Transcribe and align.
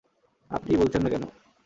আপনিই 0.51 0.79
বলছেন 0.79 1.01
না 1.03 1.09
কেন? 1.09 1.23